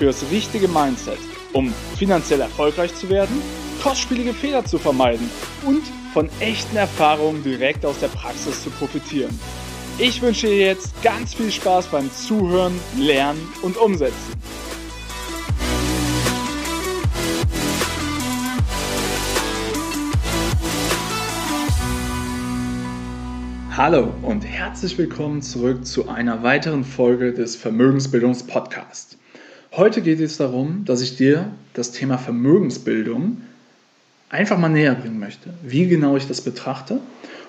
[0.00, 1.18] für das richtige Mindset,
[1.52, 3.42] um finanziell erfolgreich zu werden,
[3.82, 5.30] kostspielige Fehler zu vermeiden
[5.66, 5.82] und
[6.14, 9.38] von echten Erfahrungen direkt aus der Praxis zu profitieren.
[9.98, 14.32] Ich wünsche dir jetzt ganz viel Spaß beim Zuhören, Lernen und Umsetzen.
[23.76, 29.19] Hallo und herzlich willkommen zurück zu einer weiteren Folge des Vermögensbildungspodcasts.
[29.72, 33.40] Heute geht es darum, dass ich dir das Thema Vermögensbildung
[34.28, 36.98] einfach mal näher bringen möchte, wie genau ich das betrachte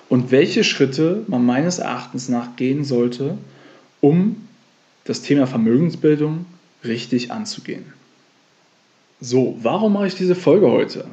[0.08, 3.38] und welche Schritte man meines Erachtens nach gehen sollte,
[4.00, 4.36] um
[5.02, 6.46] das Thema Vermögensbildung
[6.84, 7.86] richtig anzugehen.
[9.20, 11.06] So, warum mache ich diese Folge heute?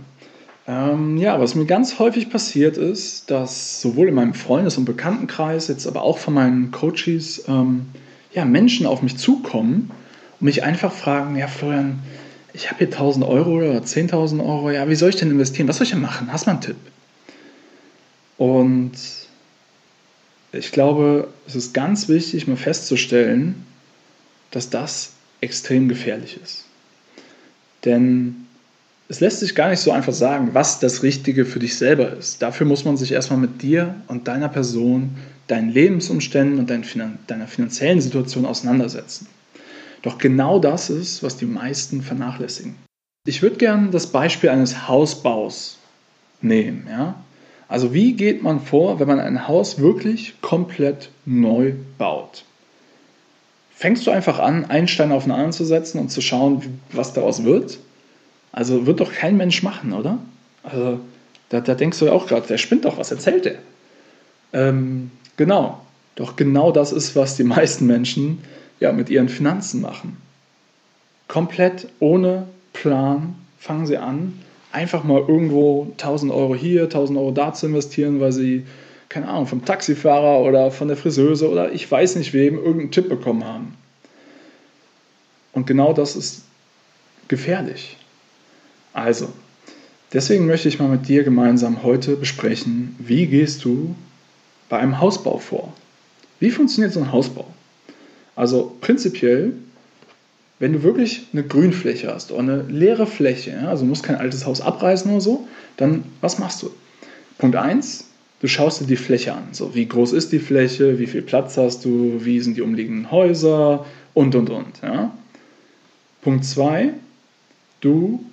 [0.68, 5.70] Ähm, ja, was mir ganz häufig passiert ist, dass sowohl in meinem Freundes- und Bekanntenkreis,
[5.70, 7.88] jetzt aber auch von meinen Coaches, ähm,
[8.32, 9.90] ja, Menschen auf mich zukommen
[10.40, 12.00] und mich einfach fragen, ja Florian,
[12.54, 15.68] ich habe hier 1000 Euro oder 10.000 Euro, ja, wie soll ich denn investieren?
[15.68, 16.32] Was soll ich denn machen?
[16.32, 16.78] Hast du mal einen Tipp?
[18.38, 18.92] Und
[20.52, 23.66] ich glaube, es ist ganz wichtig, mal festzustellen,
[24.52, 26.66] dass das extrem gefährlich ist.
[27.86, 28.48] Denn
[29.08, 32.42] es lässt sich gar nicht so einfach sagen, was das Richtige für dich selber ist.
[32.42, 38.02] Dafür muss man sich erstmal mit dir und deiner Person, deinen Lebensumständen und deiner finanziellen
[38.02, 39.28] Situation auseinandersetzen.
[40.02, 42.76] Doch genau das ist, was die meisten vernachlässigen.
[43.26, 45.78] Ich würde gerne das Beispiel eines Hausbaus
[46.42, 46.88] nehmen.
[46.90, 47.16] Ja?
[47.68, 52.46] Also wie geht man vor, wenn man ein Haus wirklich komplett neu baut?
[53.76, 57.14] Fängst du einfach an, einen Stein auf den anderen zu setzen und zu schauen, was
[57.14, 57.78] daraus wird?
[58.52, 60.18] Also wird doch kein Mensch machen, oder?
[60.64, 61.00] Also
[61.50, 63.56] da, da denkst du ja auch gerade, der spinnt doch, was erzählt der?
[64.52, 65.80] Ähm, genau,
[66.16, 68.40] doch genau das ist, was die meisten Menschen
[68.80, 70.18] ja, mit ihren Finanzen machen.
[71.28, 74.40] Komplett ohne Plan fangen sie an,
[74.72, 78.66] einfach mal irgendwo 1000 Euro hier, 1000 Euro da zu investieren, weil sie,
[79.10, 83.10] keine Ahnung, vom Taxifahrer oder von der Friseuse oder ich weiß nicht wem irgendeinen Tipp
[83.10, 83.76] bekommen haben.
[85.52, 86.44] Und genau das ist
[87.28, 87.98] gefährlich.
[88.94, 89.30] Also,
[90.14, 93.96] deswegen möchte ich mal mit dir gemeinsam heute besprechen, wie gehst du
[94.70, 95.74] bei einem Hausbau vor?
[96.40, 97.48] Wie funktioniert so ein Hausbau?
[98.40, 99.52] Also prinzipiell,
[100.60, 104.16] wenn du wirklich eine Grünfläche hast oder eine leere Fläche, ja, also du musst kein
[104.16, 106.70] altes Haus abreißen oder so, dann was machst du?
[107.38, 108.06] Punkt 1,
[108.40, 109.50] du schaust dir die Fläche an.
[109.52, 113.12] So, wie groß ist die Fläche, wie viel Platz hast du, wie sind die umliegenden
[113.12, 114.82] Häuser und und und.
[114.82, 115.12] Ja.
[116.22, 116.94] Punkt 2,
[117.82, 118.24] du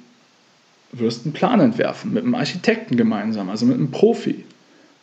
[0.93, 4.45] wirst einen Plan entwerfen mit einem Architekten gemeinsam, also mit einem Profi.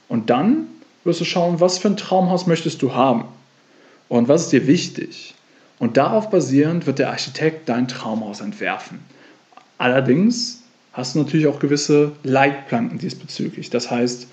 [0.08, 0.68] Und dann
[1.04, 3.26] wirst du schauen, was für ein Traumhaus möchtest du haben
[4.14, 5.34] und was ist dir wichtig.
[5.80, 9.00] Und darauf basierend wird der Architekt dein Traumhaus entwerfen.
[9.80, 13.72] Allerdings hast du natürlich auch gewisse Leitplanken diesbezüglich.
[13.72, 14.28] Das heißt,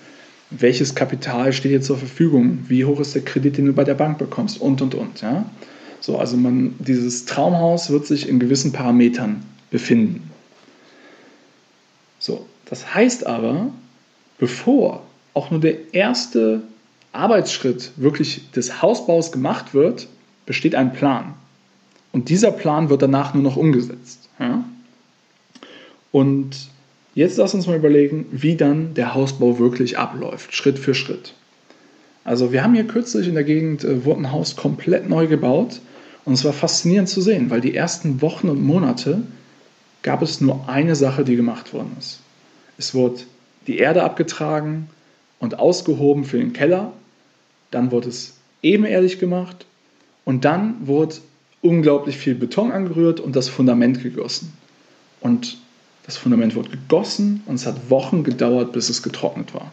[0.51, 2.59] welches Kapital steht dir zur Verfügung?
[2.67, 4.61] Wie hoch ist der Kredit, den du bei der Bank bekommst?
[4.61, 5.21] Und, und, und.
[5.21, 5.49] Ja?
[5.99, 9.41] So, also man, dieses Traumhaus wird sich in gewissen Parametern
[9.71, 10.29] befinden.
[12.19, 13.71] So, das heißt aber,
[14.37, 15.01] bevor
[15.33, 16.61] auch nur der erste
[17.13, 20.07] Arbeitsschritt wirklich des Hausbaus gemacht wird,
[20.45, 21.33] besteht ein Plan.
[22.11, 24.29] Und dieser Plan wird danach nur noch umgesetzt.
[24.39, 24.63] Ja?
[26.11, 26.69] Und
[27.15, 31.33] jetzt lass uns mal überlegen, wie dann der Hausbau wirklich abläuft, Schritt für Schritt.
[32.23, 35.81] Also wir haben hier kürzlich in der Gegend, äh, wurde ein Haus komplett neu gebaut
[36.23, 39.23] und es war faszinierend zu sehen, weil die ersten Wochen und Monate
[40.03, 42.19] gab es nur eine Sache, die gemacht worden ist.
[42.77, 43.21] Es wurde
[43.67, 44.87] die Erde abgetragen
[45.39, 46.93] und ausgehoben für den Keller
[47.71, 49.65] dann wurde es ebenerdig gemacht
[50.25, 51.15] und dann wurde
[51.61, 54.53] unglaublich viel Beton angerührt und das Fundament gegossen.
[55.19, 55.57] Und
[56.05, 59.71] das Fundament wurde gegossen und es hat Wochen gedauert, bis es getrocknet war.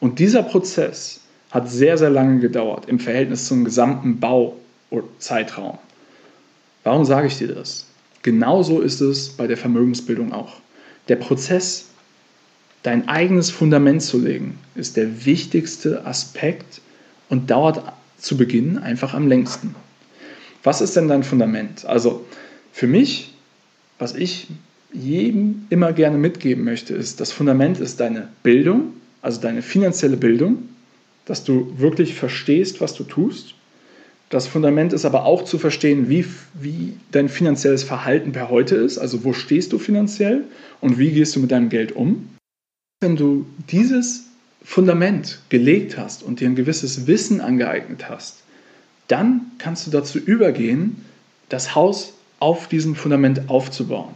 [0.00, 1.20] Und dieser Prozess
[1.50, 5.78] hat sehr, sehr lange gedauert im Verhältnis zum gesamten Bauzeitraum.
[6.84, 7.86] Warum sage ich dir das?
[8.22, 10.54] Genauso ist es bei der Vermögensbildung auch.
[11.08, 11.86] Der Prozess,
[12.84, 16.80] dein eigenes Fundament zu legen, ist der wichtigste Aspekt
[17.32, 17.82] und dauert
[18.18, 19.74] zu Beginn einfach am längsten.
[20.62, 21.84] Was ist denn dein Fundament?
[21.86, 22.24] Also
[22.72, 23.32] für mich
[24.02, 24.48] was ich
[24.92, 30.68] jedem immer gerne mitgeben möchte, ist, das Fundament ist deine Bildung, also deine finanzielle Bildung,
[31.24, 33.54] dass du wirklich verstehst, was du tust.
[34.28, 36.24] Das Fundament ist aber auch zu verstehen, wie,
[36.54, 40.42] wie dein finanzielles Verhalten per heute ist, also wo stehst du finanziell
[40.80, 42.28] und wie gehst du mit deinem Geld um.
[43.00, 44.24] Wenn du dieses
[44.64, 48.42] Fundament gelegt hast und dir ein gewisses Wissen angeeignet hast,
[49.08, 51.04] dann kannst du dazu übergehen,
[51.48, 54.14] das Haus auf diesem Fundament aufzubauen.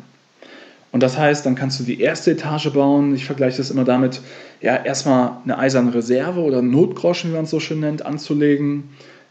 [0.93, 3.15] Und das heißt, dann kannst du die erste Etage bauen.
[3.15, 4.21] Ich vergleiche das immer damit,
[4.63, 8.85] ja, erstmal eine eiserne Reserve oder Notgroschen, wie man es so schön nennt, anzulegen.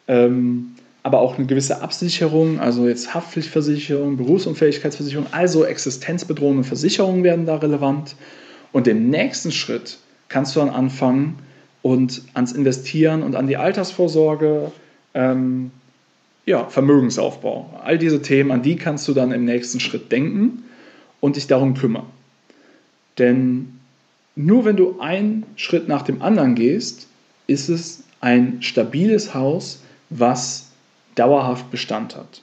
[0.07, 7.55] Ähm, aber auch eine gewisse Absicherung, also jetzt Haftpflichtversicherung, Berufsunfähigkeitsversicherung, also existenzbedrohende Versicherungen werden da
[7.55, 8.15] relevant.
[8.71, 9.97] Und im nächsten Schritt
[10.29, 11.39] kannst du dann anfangen
[11.81, 14.71] und ans Investieren und an die Altersvorsorge,
[15.13, 15.71] ähm,
[16.45, 17.69] ja, Vermögensaufbau.
[17.83, 20.63] All diese Themen, an die kannst du dann im nächsten Schritt denken
[21.19, 22.05] und dich darum kümmern.
[23.17, 23.79] Denn
[24.35, 27.07] nur wenn du einen Schritt nach dem anderen gehst,
[27.47, 30.71] ist es ein stabiles Haus, was
[31.15, 32.41] dauerhaft Bestand hat.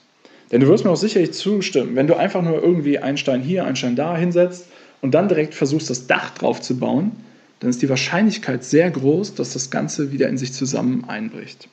[0.51, 3.65] Denn du wirst mir auch sicherlich zustimmen, wenn du einfach nur irgendwie einen Stein hier,
[3.65, 4.67] einen Stein da hinsetzt
[5.01, 7.11] und dann direkt versuchst, das Dach drauf zu bauen,
[7.63, 11.69] dann ist die Wahrscheinlichkeit sehr groß, dass das Ganze wieder in sich zusammen einbricht.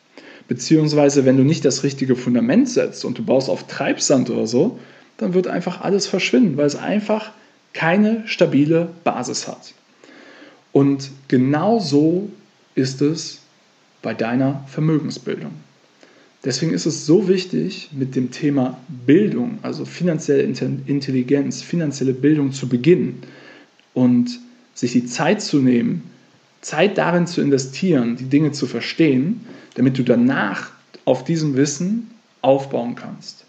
[0.46, 4.78] Beziehungsweise, wenn du nicht das richtige Fundament setzt und du baust auf Treibsand oder so,
[5.16, 7.32] dann wird einfach alles verschwinden, weil es einfach
[7.72, 9.74] keine stabile Basis hat.
[10.70, 12.30] Und genau so
[12.76, 13.40] ist es
[14.00, 15.50] bei deiner Vermögensbildung.
[16.44, 22.68] Deswegen ist es so wichtig, mit dem Thema Bildung, also finanzielle Intelligenz, finanzielle Bildung zu
[22.68, 23.24] beginnen
[23.92, 24.38] und
[24.80, 26.02] sich die Zeit zu nehmen,
[26.62, 29.44] Zeit darin zu investieren, die Dinge zu verstehen,
[29.74, 30.70] damit du danach
[31.04, 32.10] auf diesem Wissen
[32.40, 33.44] aufbauen kannst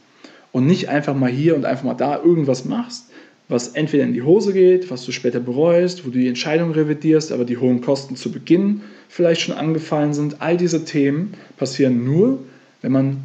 [0.52, 3.06] und nicht einfach mal hier und einfach mal da irgendwas machst,
[3.48, 7.32] was entweder in die Hose geht, was du später bereust, wo du die Entscheidung revidierst,
[7.32, 10.42] aber die hohen Kosten zu Beginn vielleicht schon angefallen sind.
[10.42, 12.40] All diese Themen passieren nur,
[12.82, 13.18] wenn man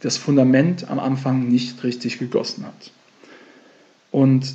[0.00, 2.90] das Fundament am Anfang nicht richtig gegossen hat.
[4.10, 4.54] Und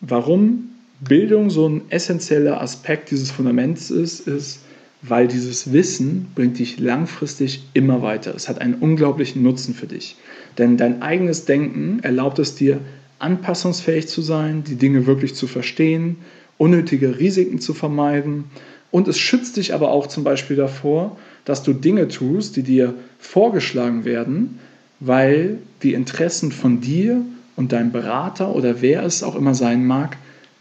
[0.00, 0.70] warum
[1.00, 4.60] Bildung so ein essentieller Aspekt dieses Fundaments ist, ist,
[5.02, 8.34] weil dieses Wissen bringt dich langfristig immer weiter.
[8.34, 10.16] Es hat einen unglaublichen Nutzen für dich.
[10.58, 12.80] Denn dein eigenes Denken erlaubt es dir,
[13.18, 16.16] anpassungsfähig zu sein, die Dinge wirklich zu verstehen,
[16.58, 18.44] unnötige Risiken zu vermeiden.
[18.90, 22.94] Und es schützt dich aber auch zum Beispiel davor, dass du Dinge tust, die dir
[23.18, 24.58] vorgeschlagen werden,
[25.00, 27.20] weil die Interessen von dir
[27.54, 30.16] und deinem Berater oder wer es auch immer sein mag,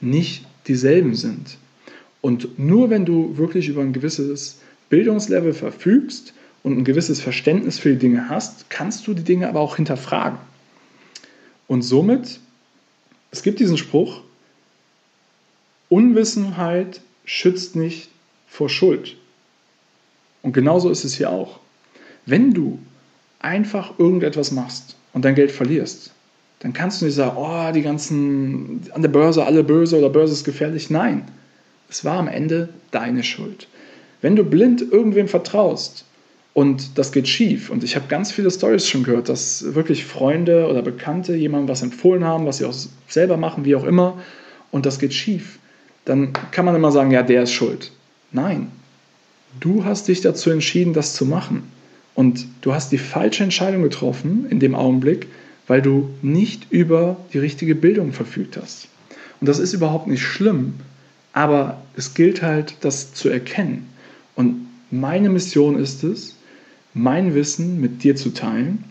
[0.05, 1.57] nicht dieselben sind.
[2.21, 4.59] Und nur wenn du wirklich über ein gewisses
[4.89, 9.59] Bildungslevel verfügst und ein gewisses Verständnis für die Dinge hast, kannst du die Dinge aber
[9.59, 10.39] auch hinterfragen.
[11.67, 12.39] Und somit,
[13.31, 14.21] es gibt diesen Spruch,
[15.89, 18.09] Unwissenheit schützt nicht
[18.47, 19.15] vor Schuld.
[20.41, 21.59] Und genauso ist es hier auch.
[22.25, 22.79] Wenn du
[23.39, 26.14] einfach irgendetwas machst und dein Geld verlierst,
[26.65, 30.33] dann kannst du nicht sagen, oh, die ganzen an der Börse alle böse oder Börse
[30.33, 30.89] ist gefährlich.
[30.89, 31.21] Nein,
[31.91, 33.67] es war am Ende deine Schuld.
[34.21, 36.05] Wenn du blind irgendwem vertraust
[36.55, 40.67] und das geht schief, und ich habe ganz viele Stories schon gehört, dass wirklich Freunde
[40.67, 42.73] oder Bekannte jemandem was empfohlen haben, was sie auch
[43.07, 44.17] selber machen, wie auch immer,
[44.71, 45.59] und das geht schief,
[46.03, 47.91] dann kann man immer sagen, ja, der ist schuld.
[48.31, 48.71] Nein,
[49.59, 51.71] du hast dich dazu entschieden, das zu machen.
[52.15, 55.27] Und du hast die falsche Entscheidung getroffen in dem Augenblick,
[55.67, 58.87] weil du nicht über die richtige Bildung verfügt hast.
[59.39, 60.75] Und das ist überhaupt nicht schlimm,
[61.33, 63.87] aber es gilt halt, das zu erkennen.
[64.35, 66.35] Und meine Mission ist es,
[66.93, 68.83] mein Wissen mit dir zu teilen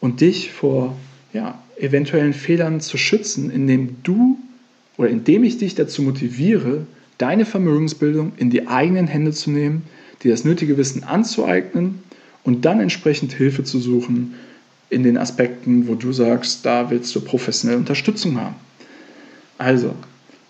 [0.00, 0.96] und dich vor
[1.32, 4.38] ja, eventuellen Fehlern zu schützen, indem du
[4.96, 6.86] oder indem ich dich dazu motiviere,
[7.18, 9.82] deine Vermögensbildung in die eigenen Hände zu nehmen,
[10.22, 12.02] dir das nötige Wissen anzueignen
[12.44, 14.34] und dann entsprechend Hilfe zu suchen
[14.88, 18.54] in den Aspekten, wo du sagst, da willst du professionelle Unterstützung haben.
[19.58, 19.94] Also,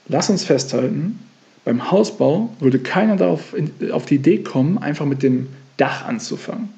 [0.09, 1.19] lass uns festhalten,
[1.65, 3.55] beim Hausbau würde keiner darauf
[3.91, 6.69] auf die Idee kommen, einfach mit dem Dach anzufangen.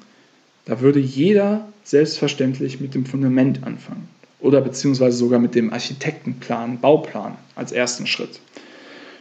[0.65, 4.07] Da würde jeder selbstverständlich mit dem Fundament anfangen
[4.39, 8.39] oder beziehungsweise sogar mit dem Architektenplan, Bauplan als ersten Schritt.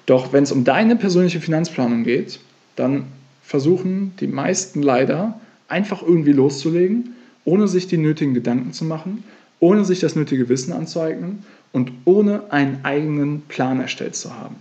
[0.07, 2.41] Doch wenn es um deine persönliche Finanzplanung geht,
[2.77, 3.05] dann
[3.43, 7.15] versuchen die meisten leider einfach irgendwie loszulegen,
[7.49, 9.25] ohne sich die nötigen Gedanken zu machen,
[9.59, 14.57] ohne sich das nötige Wissen anzueignen und ohne einen eigenen Plan erstellt zu haben.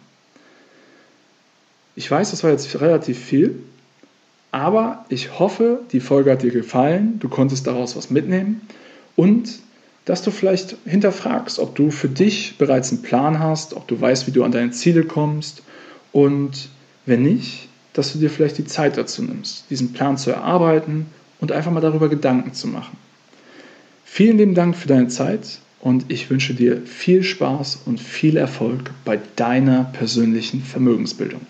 [1.95, 3.59] Ich weiß, das war jetzt relativ viel,
[4.51, 8.61] aber ich hoffe, die Folge hat dir gefallen, du konntest daraus was mitnehmen
[9.17, 9.59] und
[10.05, 14.27] dass du vielleicht hinterfragst, ob du für dich bereits einen Plan hast, ob du weißt,
[14.27, 15.61] wie du an deine Ziele kommst
[16.13, 16.69] und
[17.05, 21.07] wenn nicht, dass du dir vielleicht die Zeit dazu nimmst, diesen Plan zu erarbeiten
[21.39, 22.97] und einfach mal darüber Gedanken zu machen.
[24.05, 28.91] Vielen lieben Dank für deine Zeit und ich wünsche dir viel Spaß und viel Erfolg
[29.05, 31.41] bei deiner persönlichen Vermögensbildung.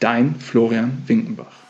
[0.00, 1.67] Dein Florian Winkenbach.